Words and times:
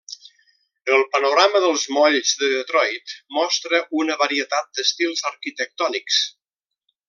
El 0.95 1.03
panorama 1.15 1.61
dels 1.65 1.83
molls 1.97 2.31
de 2.39 2.49
Detroit 2.55 3.15
mostra 3.37 3.83
una 4.03 4.19
varietat 4.25 4.73
d'estils 4.81 5.25
arquitectònics. 5.33 6.23